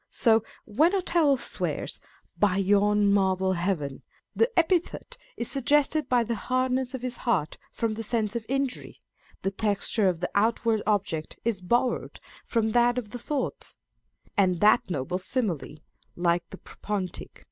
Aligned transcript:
So 0.09 0.43
when 0.65 0.95
Othello 0.95 1.35
swears" 1.35 1.99
By 2.39 2.57
yon 2.57 3.13
484 3.13 3.13
Scott, 3.13 3.13
Racine, 3.13 3.13
and 3.13 3.13
SJiakespeare. 3.13 3.13
marble 3.13 3.53
heaven," 3.53 4.01
the 4.35 4.59
epithet 4.59 5.17
is 5.37 5.51
suggested 5.51 6.09
by 6.09 6.23
the 6.23 6.35
hardness 6.35 6.93
of 6.95 7.01
his 7.03 7.15
heart 7.17 7.57
from 7.71 7.93
the 7.93 8.01
sense 8.03 8.35
of 8.35 8.43
injury: 8.49 8.99
the 9.43 9.51
texture 9.51 10.09
of 10.09 10.19
the 10.19 10.31
outward 10.33 10.81
object 10.87 11.37
is 11.45 11.61
borrowed 11.61 12.19
from 12.43 12.71
that 12.71 12.97
of 12.97 13.11
the 13.11 13.19
thoughts: 13.19 13.75
and 14.35 14.59
that 14.59 14.89
noble 14.89 15.19
simile," 15.19 15.75
Like 16.15 16.49
the 16.49 16.57
Propontic," 16.57 17.37
&c. 17.37 17.39